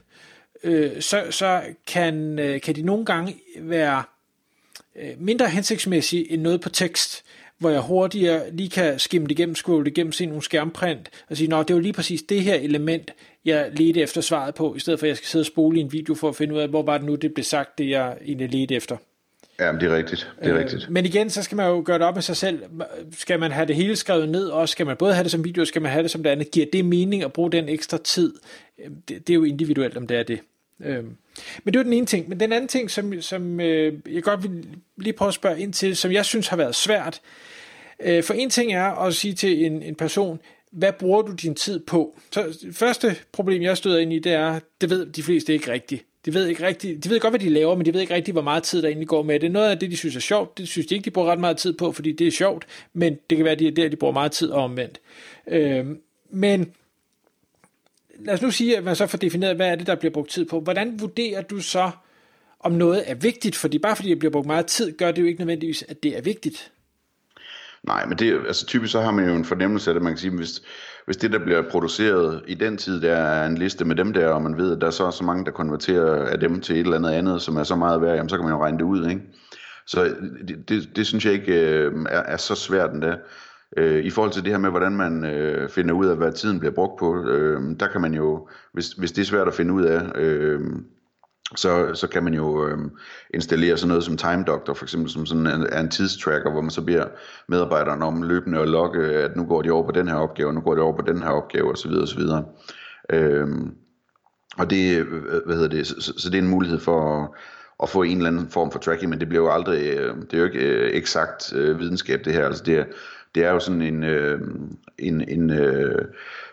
øh, 0.62 1.00
så, 1.00 1.24
så 1.30 1.62
kan, 1.86 2.38
øh, 2.38 2.60
kan 2.60 2.74
de 2.74 2.82
nogle 2.82 3.04
gange 3.04 3.36
være 3.60 4.02
øh, 4.96 5.10
mindre 5.18 5.48
hensigtsmæssige 5.48 6.32
end 6.32 6.42
noget 6.42 6.60
på 6.60 6.68
tekst 6.68 7.24
hvor 7.58 7.70
jeg 7.70 7.80
hurtigere 7.80 8.50
lige 8.52 8.70
kan 8.70 8.98
skimme 8.98 9.26
det 9.26 9.38
igennem, 9.38 9.54
scrolle 9.54 9.84
det 9.84 9.90
igennem, 9.90 10.12
se 10.12 10.26
nogle 10.26 10.42
skærmprint, 10.42 11.10
og 11.30 11.36
sige, 11.36 11.48
nå, 11.48 11.62
det 11.62 11.76
var 11.76 11.82
lige 11.82 11.92
præcis 11.92 12.22
det 12.22 12.42
her 12.42 12.54
element, 12.54 13.10
jeg 13.44 13.70
ledte 13.72 14.00
efter 14.00 14.20
svaret 14.20 14.54
på, 14.54 14.74
i 14.74 14.78
stedet 14.78 14.98
for 14.98 15.06
at 15.06 15.08
jeg 15.08 15.16
skal 15.16 15.26
sidde 15.26 15.42
og 15.42 15.46
spole 15.46 15.78
i 15.78 15.80
en 15.80 15.92
video 15.92 16.14
for 16.14 16.28
at 16.28 16.36
finde 16.36 16.54
ud 16.54 16.60
af, 16.60 16.68
hvor 16.68 16.82
var 16.82 16.98
det 16.98 17.06
nu, 17.06 17.14
det 17.14 17.34
blev 17.34 17.44
sagt, 17.44 17.78
det 17.78 17.88
jeg 17.88 18.16
egentlig 18.26 18.48
ledte 18.52 18.74
efter. 18.74 18.96
Ja, 19.60 19.72
det 19.72 19.82
er 19.82 19.96
rigtigt. 19.96 20.32
Det 20.38 20.48
er 20.48 20.54
øh, 20.54 20.60
rigtigt. 20.60 20.90
Men 20.90 21.04
igen, 21.04 21.30
så 21.30 21.42
skal 21.42 21.56
man 21.56 21.66
jo 21.66 21.82
gøre 21.84 21.98
det 21.98 22.06
op 22.06 22.14
med 22.14 22.22
sig 22.22 22.36
selv. 22.36 22.62
Skal 23.18 23.40
man 23.40 23.52
have 23.52 23.66
det 23.66 23.76
hele 23.76 23.96
skrevet 23.96 24.28
ned, 24.28 24.46
og 24.46 24.68
skal 24.68 24.86
man 24.86 24.96
både 24.96 25.14
have 25.14 25.22
det 25.22 25.30
som 25.30 25.44
video, 25.44 25.60
og 25.60 25.66
skal 25.66 25.82
man 25.82 25.90
have 25.90 26.02
det 26.02 26.10
som 26.10 26.22
det 26.22 26.30
andet? 26.30 26.50
Giver 26.50 26.66
det 26.72 26.84
mening 26.84 27.22
at 27.22 27.32
bruge 27.32 27.52
den 27.52 27.68
ekstra 27.68 27.98
tid? 27.98 28.34
Det, 29.08 29.08
det 29.08 29.30
er 29.30 29.34
jo 29.34 29.44
individuelt, 29.44 29.96
om 29.96 30.06
det 30.06 30.16
er 30.16 30.22
det. 30.22 30.40
Øhm. 30.84 31.16
Men 31.64 31.74
det 31.74 31.78
var 31.78 31.84
den 31.84 31.92
ene 31.92 32.06
ting. 32.06 32.28
Men 32.28 32.40
den 32.40 32.52
anden 32.52 32.68
ting, 32.68 32.90
som, 32.90 33.22
som 33.22 33.60
øh, 33.60 33.94
jeg 34.10 34.22
godt 34.22 34.42
vil 34.42 34.66
lige 34.96 35.12
prøve 35.12 35.28
at 35.28 35.34
spørge 35.34 35.60
ind 35.60 35.72
til, 35.72 35.96
som 35.96 36.12
jeg 36.12 36.24
synes 36.24 36.48
har 36.48 36.56
været 36.56 36.74
svært. 36.74 37.20
Øh, 38.00 38.22
for 38.22 38.34
en 38.34 38.50
ting 38.50 38.72
er 38.72 38.84
at 38.84 39.14
sige 39.14 39.34
til 39.34 39.64
en, 39.66 39.82
en 39.82 39.94
person, 39.94 40.40
hvad 40.72 40.92
bruger 40.92 41.22
du 41.22 41.32
din 41.32 41.54
tid 41.54 41.80
på? 41.80 42.18
Så 42.30 42.58
det 42.62 42.76
første 42.76 43.16
problem, 43.32 43.62
jeg 43.62 43.76
støder 43.76 43.98
ind 43.98 44.12
i, 44.12 44.18
det 44.18 44.32
er, 44.32 44.60
det 44.80 44.90
ved 44.90 45.06
de 45.06 45.22
fleste 45.22 45.52
ikke 45.52 45.72
rigtigt. 45.72 46.04
De 46.24 46.34
ved, 46.34 46.46
ikke 46.46 46.66
rigtigt, 46.66 47.04
de 47.04 47.10
ved 47.10 47.20
godt, 47.20 47.32
hvad 47.32 47.40
de 47.40 47.48
laver, 47.48 47.74
men 47.74 47.86
de 47.86 47.94
ved 47.94 48.00
ikke 48.00 48.14
rigtigt, 48.14 48.34
hvor 48.34 48.42
meget 48.42 48.62
tid 48.62 48.82
der 48.82 48.88
egentlig 48.88 49.08
går 49.08 49.22
med 49.22 49.40
det. 49.40 49.50
Noget 49.50 49.70
af 49.70 49.78
det, 49.78 49.90
de 49.90 49.96
synes 49.96 50.16
er 50.16 50.20
sjovt, 50.20 50.58
det 50.58 50.68
synes 50.68 50.86
de 50.86 50.94
ikke, 50.94 51.04
de 51.04 51.10
bruger 51.10 51.32
ret 51.32 51.40
meget 51.40 51.56
tid 51.56 51.72
på, 51.72 51.92
fordi 51.92 52.12
det 52.12 52.26
er 52.26 52.30
sjovt, 52.30 52.66
men 52.92 53.18
det 53.30 53.38
kan 53.38 53.44
være, 53.44 53.52
at 53.52 53.58
det 53.58 53.66
er 53.66 53.72
der, 53.72 53.88
de 53.88 53.96
bruger 53.96 54.12
meget 54.12 54.32
tid 54.32 54.50
omvendt. 54.50 55.00
Øh, 55.48 55.86
men 56.30 56.72
lad 58.18 58.34
os 58.34 58.42
nu 58.42 58.50
sige, 58.50 58.76
at 58.76 58.84
man 58.84 58.96
så 58.96 59.06
får 59.06 59.18
defineret, 59.18 59.56
hvad 59.56 59.68
er 59.68 59.74
det, 59.74 59.86
der 59.86 59.94
bliver 59.94 60.12
brugt 60.12 60.30
tid 60.30 60.44
på. 60.44 60.60
Hvordan 60.60 61.00
vurderer 61.00 61.42
du 61.42 61.60
så, 61.60 61.90
om 62.60 62.72
noget 62.72 63.10
er 63.10 63.14
vigtigt? 63.14 63.56
Fordi 63.56 63.78
bare 63.78 63.96
fordi 63.96 64.10
det 64.10 64.18
bliver 64.18 64.32
brugt 64.32 64.46
meget 64.46 64.66
tid, 64.66 64.96
gør 64.98 65.12
det 65.12 65.22
jo 65.22 65.26
ikke 65.26 65.40
nødvendigvis, 65.40 65.84
at 65.88 66.02
det 66.02 66.16
er 66.18 66.22
vigtigt. 66.22 66.72
Nej, 67.82 68.06
men 68.06 68.18
det, 68.18 68.32
altså 68.46 68.66
typisk 68.66 68.92
så 68.92 69.00
har 69.00 69.10
man 69.10 69.28
jo 69.28 69.34
en 69.34 69.44
fornemmelse 69.44 69.90
af 69.90 69.94
det, 69.94 70.02
man 70.02 70.12
kan 70.12 70.18
sige, 70.18 70.30
hvis, 70.30 70.62
hvis 71.04 71.16
det, 71.16 71.32
der 71.32 71.38
bliver 71.38 71.62
produceret 71.70 72.42
i 72.46 72.54
den 72.54 72.76
tid, 72.76 73.00
der 73.00 73.16
er 73.16 73.46
en 73.46 73.58
liste 73.58 73.84
med 73.84 73.96
dem 73.96 74.12
der, 74.12 74.28
og 74.28 74.42
man 74.42 74.56
ved, 74.56 74.72
at 74.72 74.80
der 74.80 74.86
er 74.86 74.90
så, 74.90 75.10
så 75.10 75.24
mange, 75.24 75.44
der 75.44 75.50
konverterer 75.50 76.24
af 76.24 76.40
dem 76.40 76.60
til 76.60 76.74
et 76.76 76.80
eller 76.80 76.96
andet 76.96 77.10
andet, 77.10 77.42
som 77.42 77.56
er 77.56 77.64
så 77.64 77.76
meget 77.76 78.02
værd, 78.02 78.16
jamen, 78.16 78.28
så 78.28 78.36
kan 78.36 78.44
man 78.44 78.54
jo 78.54 78.62
regne 78.62 78.78
det 78.78 78.84
ud, 78.84 79.08
ikke? 79.08 79.20
Så 79.86 80.14
det, 80.48 80.68
det, 80.68 80.96
det 80.96 81.06
synes 81.06 81.24
jeg 81.24 81.32
ikke 81.32 81.52
øh, 81.52 81.92
er, 82.10 82.22
er 82.22 82.36
så 82.36 82.54
svært 82.54 82.92
endda. 82.92 83.16
Øh, 83.76 84.04
I 84.04 84.10
forhold 84.10 84.32
til 84.32 84.44
det 84.44 84.52
her 84.52 84.58
med, 84.58 84.70
hvordan 84.70 84.96
man 84.96 85.24
øh, 85.24 85.68
finder 85.68 85.94
ud 85.94 86.06
af, 86.06 86.16
hvad 86.16 86.32
tiden 86.32 86.58
bliver 86.58 86.74
brugt 86.74 86.98
på, 86.98 87.24
øh, 87.24 87.60
der 87.80 87.88
kan 87.88 88.00
man 88.00 88.14
jo, 88.14 88.48
hvis, 88.72 88.92
hvis 88.92 89.12
det 89.12 89.22
er 89.22 89.26
svært 89.26 89.48
at 89.48 89.54
finde 89.54 89.72
ud 89.72 89.84
af, 89.84 90.02
øh, 90.14 90.60
så, 91.56 91.94
så 91.94 92.08
kan 92.08 92.24
man 92.24 92.34
jo 92.34 92.68
øh, 92.68 92.78
installere 93.34 93.76
sådan 93.76 93.88
noget 93.88 94.04
som 94.04 94.16
Time 94.16 94.44
Doctor, 94.46 94.74
for 94.74 94.84
eksempel 94.84 95.10
som 95.10 95.26
sådan 95.26 95.46
en, 95.46 95.78
en 95.78 95.88
tidstracker, 95.88 96.50
hvor 96.50 96.60
man 96.60 96.70
så 96.70 96.82
beder 96.82 97.06
medarbejderne 97.48 98.04
om 98.04 98.22
løbende 98.22 98.58
at 98.58 98.68
logge, 98.68 99.04
at 99.04 99.36
nu 99.36 99.44
går 99.44 99.62
de 99.62 99.70
over 99.70 99.86
på 99.86 99.92
den 99.92 100.08
her 100.08 100.14
opgave, 100.14 100.52
nu 100.52 100.60
går 100.60 100.74
de 100.74 100.80
over 100.80 100.96
på 100.96 101.04
den 101.06 101.22
her 101.22 101.30
opgave 101.30 101.72
osv. 101.72 101.90
osv. 101.90 102.20
Øh, 103.10 103.48
og 104.58 104.70
det, 104.70 104.98
øh, 104.98 105.06
hvad 105.46 105.56
hedder 105.56 105.68
det, 105.68 105.86
så, 105.86 106.12
så 106.16 106.30
det 106.30 106.38
er 106.38 106.42
en 106.42 106.48
mulighed 106.48 106.78
for 106.78 107.22
at, 107.22 107.28
at 107.82 107.88
få 107.88 108.02
en 108.02 108.16
eller 108.16 108.30
anden 108.30 108.48
form 108.48 108.70
for 108.70 108.78
tracking, 108.78 109.10
men 109.10 109.20
det 109.20 109.28
bliver 109.28 109.44
jo 109.44 109.50
aldrig, 109.50 109.86
øh, 109.86 110.16
det 110.16 110.34
er 110.34 110.38
jo 110.38 110.44
ikke 110.44 110.58
øh, 110.58 110.90
eksakt 110.94 111.52
øh, 111.54 111.78
videnskab 111.78 112.24
det 112.24 112.32
her, 112.32 112.46
altså 112.46 112.62
det 112.64 112.78
er, 112.78 112.84
det 113.36 113.44
er 113.44 113.50
jo 113.50 113.60
sådan 113.60 113.82
en, 113.82 114.04
øh, 114.04 114.40
en, 114.98 115.28
en 115.28 115.50
øh, 115.50 116.04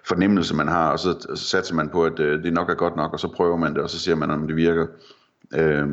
fornemmelse, 0.07 0.55
man 0.55 0.67
har, 0.67 0.91
og 0.91 0.99
så, 0.99 1.27
så 1.35 1.43
satser 1.43 1.75
man 1.75 1.89
på, 1.89 2.05
at 2.05 2.19
øh, 2.19 2.43
det 2.43 2.53
nok 2.53 2.69
er 2.69 2.73
godt 2.73 2.95
nok, 2.95 3.13
og 3.13 3.19
så 3.19 3.27
prøver 3.27 3.57
man 3.57 3.73
det, 3.73 3.83
og 3.83 3.89
så 3.89 3.99
ser 3.99 4.15
man, 4.15 4.31
om 4.31 4.47
det 4.47 4.55
virker. 4.55 4.87
Øh, 5.55 5.87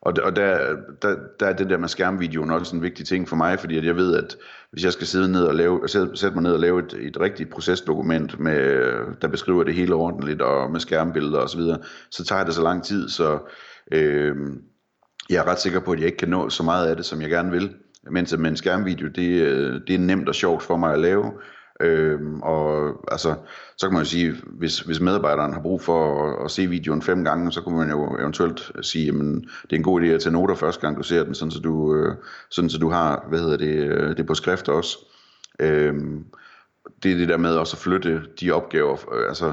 og, 0.00 0.14
og 0.22 0.36
der, 0.36 0.76
der, 1.02 1.16
der 1.40 1.46
er 1.46 1.52
det 1.52 1.70
der 1.70 1.78
med 1.78 1.88
skærmvideoen 1.88 2.50
også 2.50 2.76
en 2.76 2.82
vigtig 2.82 3.06
ting 3.06 3.28
for 3.28 3.36
mig, 3.36 3.60
fordi 3.60 3.78
at 3.78 3.84
jeg 3.84 3.96
ved, 3.96 4.16
at 4.16 4.36
hvis 4.70 4.84
jeg 4.84 4.92
skal 4.92 5.06
sidde 5.06 5.32
ned 5.32 5.44
og 5.44 5.54
lave, 5.54 5.88
sætte 5.88 6.34
mig 6.34 6.42
ned 6.42 6.52
og 6.52 6.60
lave 6.60 6.78
et, 6.78 6.94
et 7.00 7.20
rigtigt 7.20 7.50
procesdokument, 7.50 8.40
med, 8.40 8.90
der 9.22 9.28
beskriver 9.28 9.64
det 9.64 9.74
hele 9.74 9.94
ordentligt, 9.94 10.42
og 10.42 10.70
med 10.70 10.80
skærmbilleder 10.80 11.38
osv., 11.38 11.60
så, 11.60 11.78
så 12.10 12.24
tager 12.24 12.44
det 12.44 12.54
så 12.54 12.62
lang 12.62 12.84
tid, 12.84 13.08
så 13.08 13.38
øh, 13.92 14.36
jeg 15.30 15.36
er 15.36 15.48
ret 15.50 15.60
sikker 15.60 15.80
på, 15.80 15.92
at 15.92 15.98
jeg 15.98 16.06
ikke 16.06 16.18
kan 16.18 16.28
nå 16.28 16.50
så 16.50 16.62
meget 16.62 16.88
af 16.88 16.96
det, 16.96 17.04
som 17.04 17.22
jeg 17.22 17.30
gerne 17.30 17.50
vil. 17.50 17.74
Mens 18.10 18.36
med 18.38 18.50
en 18.50 18.56
skærmvideo, 18.56 19.08
det, 19.08 19.42
øh, 19.42 19.80
det 19.86 19.94
er 19.94 19.98
nemt 19.98 20.28
og 20.28 20.34
sjovt 20.34 20.62
for 20.62 20.76
mig 20.76 20.92
at 20.92 20.98
lave, 20.98 21.32
Øhm, 21.80 22.40
og 22.42 22.92
altså, 23.12 23.34
så 23.76 23.86
kan 23.86 23.92
man 23.92 24.02
jo 24.02 24.08
sige, 24.08 24.34
hvis, 24.44 24.80
hvis 24.80 25.00
medarbejderen 25.00 25.52
har 25.52 25.60
brug 25.60 25.82
for 25.82 26.24
at, 26.24 26.44
at 26.44 26.50
se 26.50 26.66
videoen 26.66 27.02
fem 27.02 27.24
gange, 27.24 27.52
så 27.52 27.60
kunne 27.60 27.78
man 27.78 27.90
jo 27.90 28.16
eventuelt 28.20 28.72
sige, 28.82 29.08
at 29.08 29.14
det 29.62 29.72
er 29.72 29.76
en 29.76 29.82
god 29.82 30.02
idé 30.02 30.06
at 30.06 30.20
tage 30.20 30.32
noter 30.32 30.54
første 30.54 30.80
gang 30.80 30.96
du 30.96 31.02
ser 31.02 31.24
den, 31.24 31.34
sådan 31.34 31.50
så 31.50 31.60
du, 31.60 31.94
øh, 31.94 32.16
sådan 32.50 32.70
så 32.70 32.78
du 32.78 32.90
har, 32.90 33.26
hvad 33.28 33.38
hedder 33.38 33.56
det, 33.56 33.74
øh, 33.74 34.16
det 34.16 34.26
på 34.26 34.34
skrift 34.34 34.68
også. 34.68 34.98
Øhm, 35.60 36.24
det 37.02 37.12
er 37.12 37.16
det 37.16 37.28
der 37.28 37.36
med 37.36 37.54
også 37.56 37.76
at 37.76 37.80
flytte 37.80 38.22
de 38.40 38.50
opgaver, 38.50 39.14
øh, 39.14 39.28
altså 39.28 39.52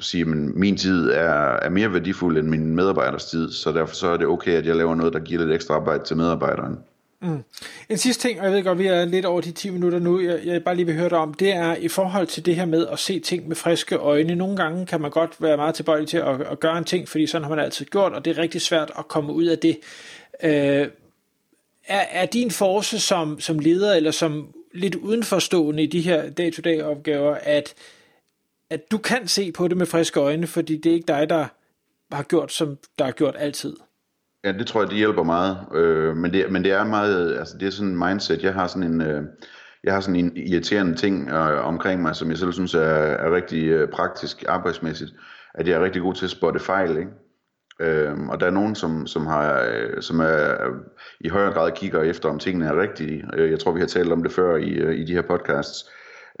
sige, 0.00 0.20
at 0.20 0.28
min 0.36 0.76
tid 0.76 1.10
er, 1.10 1.58
er 1.62 1.68
mere 1.70 1.92
værdifuld 1.92 2.38
end 2.38 2.48
min 2.48 2.74
medarbejders 2.74 3.24
tid, 3.24 3.52
så 3.52 3.72
derfor 3.72 3.94
så 3.94 4.08
er 4.08 4.16
det 4.16 4.26
okay, 4.26 4.52
at 4.52 4.66
jeg 4.66 4.76
laver 4.76 4.94
noget, 4.94 5.12
der 5.12 5.20
giver 5.20 5.40
lidt 5.40 5.52
ekstra 5.52 5.74
arbejde 5.74 6.04
til 6.04 6.16
medarbejderen. 6.16 6.78
Mm. 7.20 7.44
En 7.88 7.98
sidste 7.98 8.28
ting, 8.28 8.40
og 8.40 8.46
jeg 8.46 8.52
ved 8.52 8.64
godt, 8.64 8.78
vi 8.78 8.86
er 8.86 9.04
lidt 9.04 9.24
over 9.24 9.40
de 9.40 9.52
10 9.52 9.70
minutter 9.70 9.98
nu, 9.98 10.20
jeg, 10.20 10.40
jeg 10.44 10.64
bare 10.64 10.74
lige 10.74 10.86
vil 10.86 10.94
høre 10.94 11.08
dig 11.08 11.18
om, 11.18 11.34
det 11.34 11.52
er 11.52 11.76
i 11.76 11.88
forhold 11.88 12.26
til 12.26 12.46
det 12.46 12.56
her 12.56 12.64
med 12.64 12.86
at 12.86 12.98
se 12.98 13.20
ting 13.20 13.48
med 13.48 13.56
friske 13.56 13.96
øjne. 13.96 14.34
Nogle 14.34 14.56
gange 14.56 14.86
kan 14.86 15.00
man 15.00 15.10
godt 15.10 15.42
være 15.42 15.56
meget 15.56 15.74
tilbøjelig 15.74 16.08
til 16.08 16.18
at, 16.18 16.40
at 16.40 16.60
gøre 16.60 16.78
en 16.78 16.84
ting, 16.84 17.08
fordi 17.08 17.26
sådan 17.26 17.42
har 17.44 17.50
man 17.50 17.64
altid 17.64 17.86
gjort, 17.86 18.12
og 18.12 18.24
det 18.24 18.30
er 18.30 18.42
rigtig 18.42 18.60
svært 18.60 18.92
at 18.98 19.08
komme 19.08 19.32
ud 19.32 19.44
af 19.44 19.58
det. 19.58 19.78
Øh, 20.42 20.88
er, 21.88 22.04
er 22.10 22.26
din 22.26 22.50
force 22.50 23.00
som, 23.00 23.40
som 23.40 23.58
leder, 23.58 23.94
eller 23.94 24.10
som 24.10 24.54
lidt 24.74 24.94
udenforstående 24.94 25.82
i 25.82 25.86
de 25.86 26.00
her 26.00 26.30
dag-to-dag 26.30 26.84
opgaver, 26.84 27.34
at, 27.34 27.74
at 28.70 28.90
du 28.90 28.98
kan 28.98 29.28
se 29.28 29.52
på 29.52 29.68
det 29.68 29.76
med 29.76 29.86
friske 29.86 30.20
øjne, 30.20 30.46
fordi 30.46 30.76
det 30.76 30.90
er 30.90 30.94
ikke 30.94 31.08
dig, 31.08 31.28
der 31.30 31.46
har 32.12 32.22
gjort, 32.22 32.52
som 32.52 32.78
der 32.98 33.04
har 33.04 33.12
gjort 33.12 33.36
altid? 33.38 33.76
Ja, 34.44 34.52
det 34.52 34.66
tror 34.66 34.80
jeg, 34.80 34.90
det 34.90 34.98
hjælper 34.98 35.22
meget. 35.22 35.56
Øh, 35.74 36.16
men, 36.16 36.32
det, 36.32 36.52
men 36.52 36.64
det 36.64 36.72
er 36.72 36.84
meget, 36.84 37.38
altså 37.38 37.58
det 37.58 37.66
er 37.66 37.70
sådan 37.70 37.92
en 37.92 37.98
mindset. 37.98 38.42
Jeg 38.42 38.54
har 38.54 38.66
sådan 38.66 38.92
en, 38.92 39.00
øh, 39.00 39.22
jeg 39.84 39.94
har 39.94 40.00
sådan 40.00 40.16
en 40.16 40.36
irriterende 40.36 40.94
ting 40.94 41.30
øh, 41.30 41.66
omkring 41.66 42.02
mig, 42.02 42.16
som 42.16 42.30
jeg 42.30 42.38
selv 42.38 42.52
synes 42.52 42.74
er, 42.74 42.80
er 42.80 43.34
rigtig 43.34 43.68
øh, 43.68 43.88
praktisk 43.90 44.44
arbejdsmæssigt, 44.48 45.10
at 45.54 45.68
jeg 45.68 45.74
er 45.74 45.84
rigtig 45.84 46.02
god 46.02 46.14
til 46.14 46.24
at 46.24 46.30
spotte 46.30 46.60
fejl, 46.60 46.96
ikke? 46.96 47.10
Øhm, 47.80 48.28
og 48.28 48.40
der 48.40 48.46
er 48.46 48.50
nogen, 48.50 48.74
som, 48.74 49.06
som, 49.06 49.26
har, 49.26 49.68
øh, 49.72 50.02
som 50.02 50.20
er, 50.20 50.54
i 51.20 51.28
højere 51.28 51.52
grad 51.52 51.72
kigger 51.72 52.02
efter, 52.02 52.28
om 52.28 52.38
tingene 52.38 52.66
er 52.66 52.80
rigtige. 52.80 53.24
Øh, 53.34 53.50
jeg 53.50 53.58
tror, 53.58 53.72
vi 53.72 53.80
har 53.80 53.86
talt 53.86 54.12
om 54.12 54.22
det 54.22 54.32
før 54.32 54.56
i, 54.56 54.70
øh, 54.70 54.94
i 54.94 55.04
de 55.04 55.12
her 55.12 55.22
podcasts. 55.22 55.90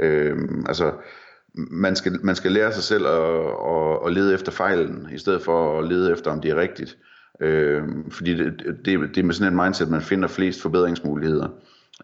Øh, 0.00 0.36
altså, 0.68 0.92
man 1.54 1.96
skal, 1.96 2.18
man 2.22 2.36
skal 2.36 2.52
lære 2.52 2.72
sig 2.72 2.82
selv 2.82 3.06
at, 3.06 3.46
at, 3.46 3.98
at 4.06 4.12
lede 4.12 4.34
efter 4.34 4.52
fejlen, 4.52 5.08
i 5.12 5.18
stedet 5.18 5.42
for 5.42 5.78
at 5.78 5.88
lede 5.88 6.12
efter, 6.12 6.30
om 6.30 6.40
det 6.40 6.50
er 6.50 6.56
rigtigt. 6.56 6.96
Øh, 7.40 7.82
fordi 8.10 8.34
det, 8.34 8.62
det, 8.84 9.00
det 9.14 9.18
er 9.18 9.22
med 9.22 9.34
sådan 9.34 9.52
et 9.52 9.64
mindset, 9.64 9.88
man 9.88 10.02
finder 10.02 10.28
flest 10.28 10.62
forbedringsmuligheder. 10.62 11.48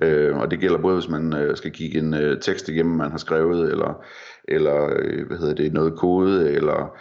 Øh, 0.00 0.36
og 0.36 0.50
det 0.50 0.60
gælder 0.60 0.78
både, 0.78 0.94
hvis 0.94 1.08
man 1.08 1.32
øh, 1.36 1.56
skal 1.56 1.70
kigge 1.70 1.98
en 1.98 2.14
øh, 2.14 2.40
tekst 2.40 2.68
igennem, 2.68 2.96
man 2.96 3.10
har 3.10 3.18
skrevet, 3.18 3.70
eller, 3.70 4.04
eller 4.48 4.90
øh, 4.96 5.26
hvad 5.26 5.36
hedder 5.38 5.54
det, 5.54 5.72
noget 5.72 5.96
kode, 5.96 6.50
eller 6.50 6.96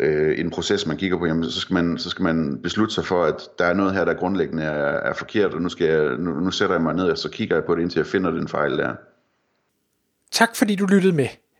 øh, 0.00 0.38
en 0.38 0.50
proces, 0.50 0.86
man 0.86 0.96
kigger 0.96 1.18
på, 1.18 1.26
jamen, 1.26 1.44
så, 1.44 1.60
skal 1.60 1.74
man, 1.74 1.98
så 1.98 2.10
skal 2.10 2.22
man 2.22 2.62
beslutte 2.62 2.94
sig 2.94 3.04
for, 3.04 3.24
at 3.24 3.48
der 3.58 3.64
er 3.64 3.74
noget 3.74 3.94
her, 3.94 4.04
der 4.04 4.14
grundlæggende 4.14 4.62
er, 4.62 5.10
er 5.10 5.12
forkert, 5.12 5.54
og 5.54 5.62
nu, 5.62 5.68
skal 5.68 5.86
jeg, 5.86 6.16
nu, 6.18 6.40
nu 6.40 6.50
sætter 6.50 6.74
jeg 6.74 6.82
mig 6.82 6.94
ned, 6.94 7.10
og 7.10 7.18
så 7.18 7.30
kigger 7.30 7.56
jeg 7.56 7.64
på 7.64 7.74
det, 7.74 7.82
indtil 7.82 7.98
jeg 7.98 8.06
finder 8.06 8.30
den 8.30 8.48
fejl 8.48 8.78
der. 8.78 8.94
Tak 10.30 10.56
fordi 10.56 10.74
du 10.74 10.86
lyttede 10.86 11.12
med. 11.12 11.28